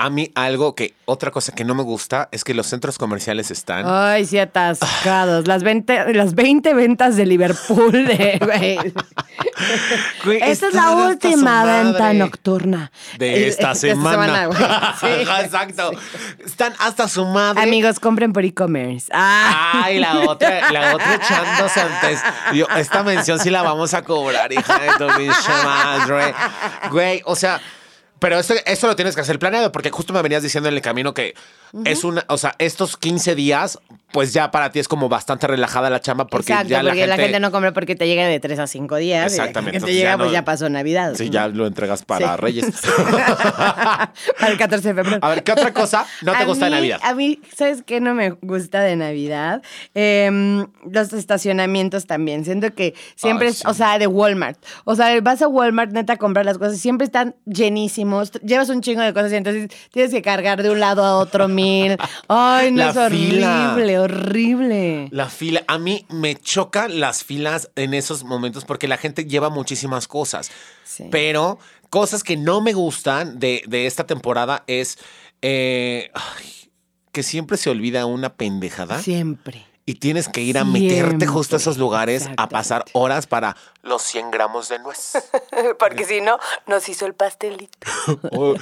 [0.00, 3.50] A mí algo que, otra cosa que no me gusta es que los centros comerciales
[3.50, 3.82] están...
[3.84, 5.48] Ay, sí, atascados.
[5.48, 8.78] Las 20, las 20 ventas de Liverpool, de, güey.
[10.24, 12.92] Güey, Esta es la última venta nocturna.
[13.18, 14.46] De esta eh, semana.
[14.46, 14.58] güey.
[15.00, 15.06] Sí.
[15.06, 15.90] Exacto.
[16.44, 17.60] Están hasta su madre.
[17.60, 19.08] Amigos, compren por e-commerce.
[19.12, 19.82] Ah.
[19.84, 22.20] Ay, la otra, la otra echándose antes.
[22.54, 25.06] Yo, esta mención sí la vamos a cobrar, hija de tu
[25.64, 26.34] madre.
[26.90, 27.60] Güey, o sea,
[28.18, 31.14] pero esto lo tienes que hacer planeado, porque justo me venías diciendo en el camino
[31.14, 31.34] que
[31.84, 33.78] es una, o sea, estos 15 días,
[34.12, 37.00] pues ya para ti es como bastante relajada la chamba, porque Exacto, ya la porque
[37.02, 39.32] gente, la gente no compra porque te llega de 3 a 5 días.
[39.32, 41.14] Exactamente, Y la gente llega, ya pues no- ya pasó Navidad.
[41.14, 42.40] Sí, ya lo entregas para Sí.
[42.40, 42.66] Reyes.
[44.38, 45.18] Para el 14 de febrero.
[45.22, 47.00] A ver, ¿qué otra cosa no te A gusta de Navidad?
[47.02, 49.62] A mí, ¿sabes qué no me gusta de Navidad?
[49.94, 52.44] Em, los estacionamientos también.
[52.44, 53.64] Siento que siempre Ay, es, sí.
[53.66, 54.58] o sea, de Walmart.
[54.84, 58.32] O sea, vas a Walmart neta a comprar las cosas, siempre están llenísimos.
[58.42, 61.48] Llevas un chingo de cosas y entonces tienes que cargar de un lado a otro
[61.62, 61.96] mil.
[62.28, 65.08] Ay, no La es horrible, horrible.
[65.10, 69.50] La fila, a mí me chocan las filas en esos momentos porque la gente lleva
[69.50, 70.50] muchísimas cosas.
[70.84, 71.08] Sí.
[71.10, 71.58] Pero
[71.90, 74.98] cosas que no me gustan de, de esta temporada es
[75.42, 76.70] eh, ay,
[77.12, 79.66] que siempre se olvida una pendejada Siempre.
[79.88, 84.02] Y tienes que ir a meterte justo a esos lugares a pasar horas para los
[84.02, 85.12] 100 gramos de nuez.
[85.78, 87.78] Porque si no, nos hizo el pastelito.
[88.32, 88.54] O,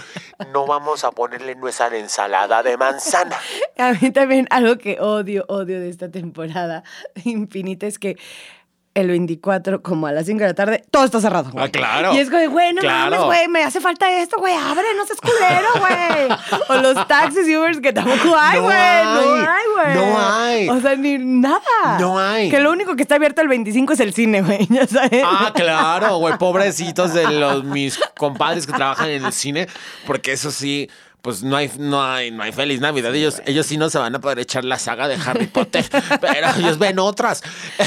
[0.53, 3.37] no vamos a ponerle nuez a la ensalada de manzana.
[3.77, 6.85] A mí también algo que odio, odio de esta temporada
[7.25, 8.17] infinita es que
[8.97, 11.51] el 24, como a las 5 de la tarde, todo está cerrado.
[11.53, 11.65] güey.
[11.65, 12.15] Ah, claro.
[12.15, 13.11] Y es como, güey, no Claro.
[13.11, 16.39] mames, güey, me hace falta esto, güey, abre, no seas culero, güey.
[16.69, 18.75] o los taxis y Ubers que tampoco hay, güey.
[19.05, 19.47] No hay.
[19.47, 19.95] hay, güey.
[19.95, 20.69] No hay.
[20.71, 21.61] O sea, ni nada.
[22.01, 22.51] No hay.
[22.51, 25.23] Que lo único que está abierto el 25 es el cine, güey, ya sabes.
[25.25, 29.69] Ah, claro, güey, pobrecitos de los mis compadres que trabajan en el cine,
[30.07, 30.89] porque eso sí,
[31.27, 33.13] pues no hay, no hay, no hay feliz Navidad.
[33.13, 35.85] Ellos, ellos sí no se van a poder echar la saga de Harry Potter,
[36.21, 37.43] pero ellos ven otras.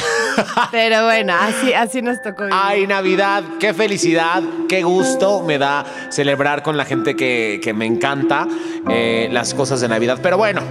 [0.71, 2.43] Pero bueno, así, así nos tocó.
[2.43, 2.54] vivir.
[2.62, 7.86] Ay, Navidad, qué felicidad, qué gusto me da celebrar con la gente que, que me
[7.86, 8.45] encanta
[8.89, 10.19] eh, las cosas de Navidad.
[10.21, 10.62] Pero bueno,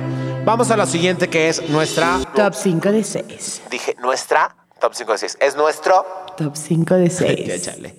[0.44, 2.20] vamos a lo siguiente que es nuestra.
[2.35, 3.62] Top 5 de 6.
[3.70, 4.54] Dije, nuestra.
[4.78, 5.38] Top 5 de 6.
[5.40, 6.04] Es nuestro.
[6.37, 7.48] Top 5 de 6.
[7.48, 7.98] Échale.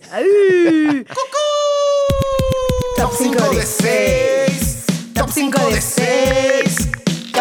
[2.97, 4.38] Top 5 de 6.
[5.29, 6.88] Top 5 de 6.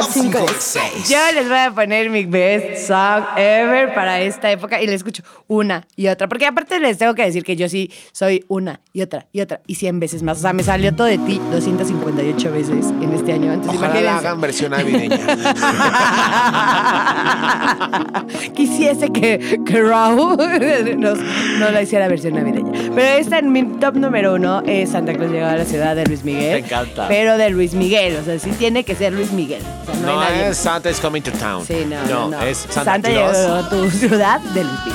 [0.00, 1.08] Top 5 de 6.
[1.08, 5.22] Yo les voy a poner mi best song ever para esta época y les escucho
[5.46, 6.28] una y otra.
[6.28, 9.60] Porque aparte les tengo que decir que yo sí soy una y otra y otra
[9.66, 10.38] y 100 veces más.
[10.38, 13.52] O sea, me salió todo de ti 258 veces en este año.
[13.52, 15.18] Entonces, Ojalá la hagan versión navideña.
[18.54, 20.36] Quisiese que, que Raúl
[20.98, 21.18] nos,
[21.58, 22.72] no la hiciera versión navideña.
[22.94, 26.06] Pero esta en mi top número uno es Santa Claus llegó a la ciudad de
[26.06, 26.60] Luis Miguel.
[26.60, 27.08] Me encanta.
[27.08, 28.16] Pero de Luis Miguel.
[28.16, 29.62] O sea, sí tiene que ser Luis Miguel.
[29.92, 31.64] Sea, no, No hay nadie es Santa is coming to town.
[31.66, 32.42] Sí, no, no, no.
[32.42, 33.36] es Santa, Claus.
[33.36, 34.94] llegó a tu ciudad de Miguel.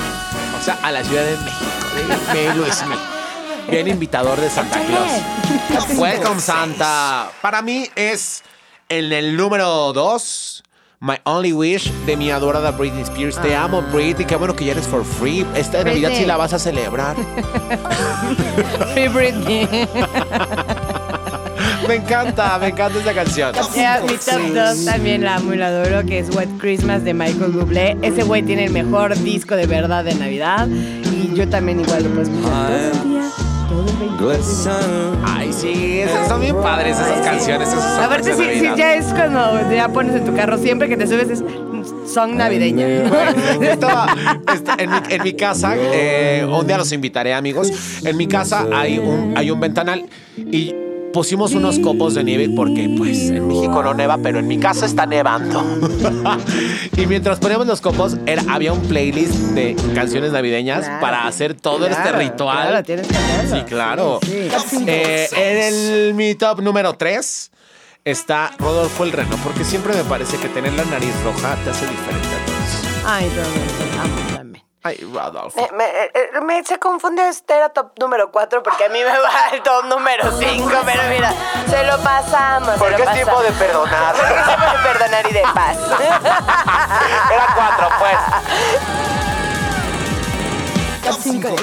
[0.60, 2.32] O sea, a la Ciudad de México.
[2.32, 2.98] De, de Luis Miguel.
[3.70, 5.88] Bien invitador de Santa Claus.
[5.98, 7.30] Welcome Santa.
[7.40, 8.42] Para mí es
[8.88, 10.62] en el número dos.
[11.00, 13.38] My Only Wish de mi adorada Britney Spears.
[13.40, 14.24] Te amo, Britney.
[14.26, 15.46] Qué bueno que ya eres for free.
[15.54, 16.26] Esta Navidad sí Britney.
[16.26, 17.14] la vas a celebrar.
[18.94, 19.68] Free Britney.
[21.88, 23.52] Me encanta, me encanta esta canción.
[23.74, 27.14] Ya, mi top 2 también la amo y la adoro, que es Wet Christmas de
[27.14, 27.96] Michael Bublé.
[28.02, 30.66] Ese güey tiene el mejor disco de verdad de Navidad.
[30.68, 33.22] Y yo también igual lo puedo escuchar todo el día,
[33.68, 34.36] todo el 24
[34.78, 35.18] de enero.
[35.26, 37.68] Ay, sí, esas son bien padres esas canciones.
[37.68, 38.76] Esas son Aparte, de sí, sí, Navidad.
[38.76, 41.44] ya es cuando ya pones en tu carro, siempre que te subes es
[42.12, 42.86] son navideña.
[43.62, 44.14] Estaba
[44.78, 48.00] en, mi, en mi casa, eh, un día los invitaré, amigos.
[48.04, 50.74] En mi casa hay un, hay un ventanal y
[51.14, 54.84] pusimos unos copos de nieve porque pues en México no neva, pero en mi casa
[54.84, 55.64] está nevando.
[56.96, 61.00] y mientras poníamos los copos, era, había un playlist de canciones navideñas Claro.
[61.00, 62.66] para hacer todo este ritual.
[62.68, 63.56] claro, tienes que hacerlo.
[63.56, 64.18] Sí, claro.
[64.22, 64.84] Sí, sí.
[64.86, 65.74] Eh, en
[66.08, 67.50] el, mi top número 3
[68.04, 71.86] está Rodolfo el Reno, porque siempre me parece que tener la nariz roja te hace
[71.86, 73.04] diferente a todos.
[73.06, 73.83] Ay, Rodolfo.
[74.86, 75.58] Ay, Rodolfo.
[75.72, 79.18] Me, me- eh, me- se confunde este era top número 4 porque a mí me
[79.18, 81.32] va el top número 5, pero mira,
[81.70, 82.74] se lo pasamos.
[82.78, 84.14] Porque es tiempo de perdonar.
[84.14, 85.78] Porque es tiempo de perdonar y de paz.
[87.32, 89.13] Era cuatro, pues.
[91.04, 91.56] Top 5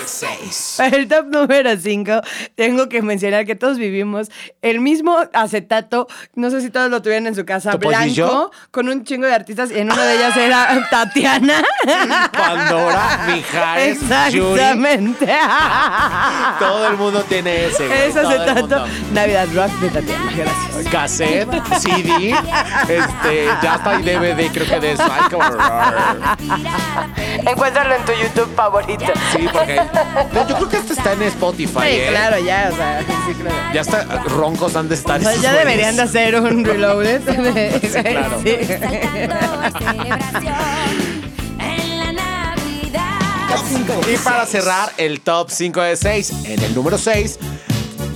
[0.78, 2.22] Para el top número 5,
[2.56, 4.30] tengo que mencionar que todos vivimos
[4.62, 6.08] el mismo acetato.
[6.36, 9.72] No sé si todos lo tuvieron en su casa, blanco, con un chingo de artistas.
[9.72, 11.64] Y en una de ellas era Tatiana.
[12.32, 14.00] Pandora, Mijares,
[14.32, 14.52] Yuri.
[14.62, 15.28] Exactamente.
[16.60, 17.88] Todo el mundo tiene ese.
[17.88, 18.86] güey, Ese acetato.
[19.14, 20.32] Navidad Rock de Tatiana.
[20.36, 20.92] Gracias.
[20.92, 22.36] Cassette, CD,
[22.88, 24.92] este, ya está hay DVD, creo que de.
[27.50, 29.12] Encuéntralo en tu YouTube favorito.
[29.32, 29.82] Sí, porque.
[30.34, 31.80] no, yo creo que este está en Spotify.
[31.82, 32.08] Sí, ¿eh?
[32.10, 33.56] claro, ya, o sea, sí, claro.
[33.74, 35.20] Ya está, roncos han de estar.
[35.20, 35.66] O sea, ya güeyes.
[35.66, 37.22] deberían de hacer un reloaded.
[37.82, 38.42] Sí, claro.
[38.44, 38.58] sí.
[44.12, 47.40] Y para cerrar el top 5 de 6, en el número 6,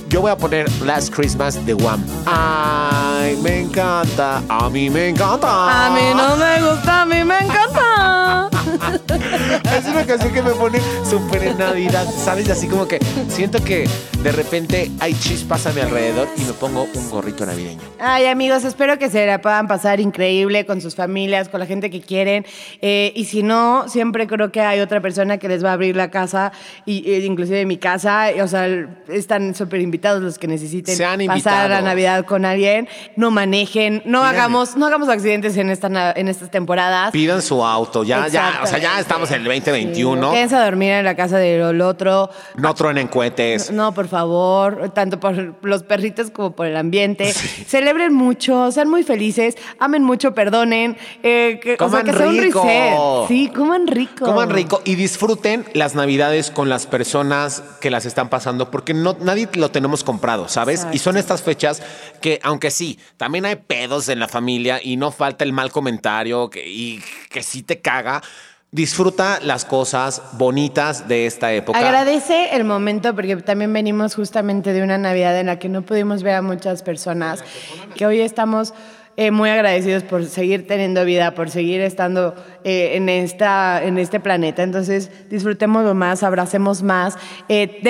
[0.08, 2.04] yo voy a poner Last Christmas de Wham.
[2.26, 5.86] Ay, me encanta, a mí me encanta.
[5.86, 8.48] A mí no me gusta, a mí me encanta.
[9.76, 12.48] Es una canción que me pone súper en Navidad, ¿sabes?
[12.50, 12.98] Así como que
[13.28, 13.88] siento que
[14.26, 17.80] de repente hay chispas a mi alrededor y me pongo un gorrito navideño.
[18.00, 21.90] Ay, amigos, espero que se la puedan pasar increíble con sus familias, con la gente
[21.90, 22.44] que quieren.
[22.82, 25.94] Eh, y si no, siempre creo que hay otra persona que les va a abrir
[25.94, 26.50] la casa,
[26.86, 28.30] y, e inclusive mi casa.
[28.42, 28.66] O sea,
[29.06, 30.98] están súper invitados los que necesiten
[31.28, 31.80] pasar la.
[31.80, 32.88] Navidad con alguien.
[33.14, 37.12] No manejen, no hagamos, no hagamos accidentes en, esta, en estas temporadas.
[37.12, 40.32] Pidan su auto, ya, ya, o sea, ya estamos en el 2021.
[40.32, 42.28] Quédense a dormir en la casa del otro.
[42.56, 43.70] No truenen cohetes.
[43.70, 44.15] No, por favor,
[44.94, 47.32] tanto por los perritos como por el ambiente.
[47.66, 50.96] Celebren mucho, sean muy felices, amen mucho, perdonen.
[51.22, 52.62] eh, que, o sea, Coman que sea un rico.
[52.62, 53.28] reset.
[53.28, 54.24] Sí, coman rico.
[54.24, 59.16] Coman rico y disfruten las navidades con las personas que las están pasando, porque no,
[59.20, 60.86] nadie lo tenemos comprado, ¿sabes?
[60.92, 61.82] Y son estas fechas
[62.20, 66.50] que, aunque sí, también hay pedos en la familia y no falta el mal comentario
[66.50, 68.22] que, y que sí te caga.
[68.76, 71.78] Disfruta las cosas bonitas de esta época.
[71.78, 76.22] Agradece el momento porque también venimos justamente de una Navidad en la que no pudimos
[76.22, 77.42] ver a muchas personas,
[77.94, 78.74] que hoy estamos
[79.18, 84.20] eh, muy agradecidos por seguir teniendo vida, por seguir estando eh, en, esta, en este
[84.20, 84.62] planeta.
[84.62, 87.16] Entonces, disfrutémoslo más, abracemos más.
[87.48, 87.80] Eh,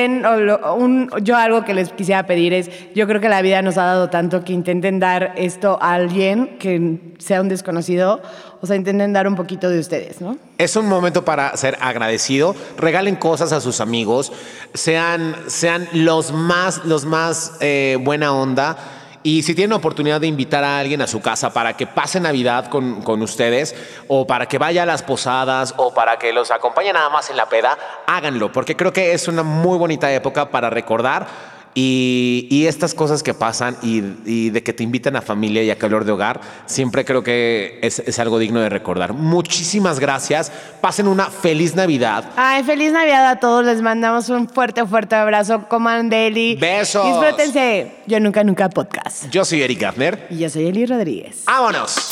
[1.22, 4.08] yo algo que les quisiera pedir es, yo creo que la vida nos ha dado
[4.08, 8.22] tanto que intenten dar esto a alguien que sea un desconocido,
[8.60, 10.38] o sea, intenten dar un poquito de ustedes, ¿no?
[10.58, 12.54] Es un momento para ser agradecido.
[12.78, 14.32] Regalen cosas a sus amigos.
[14.74, 17.58] Sean, sean los más, los más
[18.00, 18.95] buena onda.
[19.26, 22.68] Y si tienen oportunidad de invitar a alguien a su casa para que pase Navidad
[22.68, 23.74] con, con ustedes,
[24.06, 27.36] o para que vaya a las posadas, o para que los acompañe nada más en
[27.36, 31.55] la peda, háganlo, porque creo que es una muy bonita época para recordar.
[31.78, 35.70] Y, y estas cosas que pasan y, y de que te invitan a familia y
[35.70, 39.12] a calor de hogar, siempre creo que es, es algo digno de recordar.
[39.12, 40.50] Muchísimas gracias.
[40.80, 42.30] Pasen una feliz Navidad.
[42.36, 43.66] Ay, feliz Navidad a todos.
[43.66, 45.68] Les mandamos un fuerte, fuerte abrazo.
[45.68, 46.56] Coman deli.
[46.56, 47.06] Besos.
[47.06, 47.92] Disfrútense.
[48.06, 49.28] Yo nunca, nunca podcast.
[49.28, 50.26] Yo soy Eric Gardner.
[50.30, 51.42] Y yo soy Eli Rodríguez.
[51.44, 52.08] ¡Vámonos!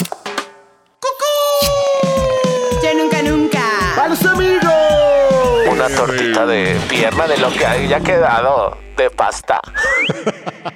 [6.35, 9.61] De pierna de lo que haya quedado de pasta.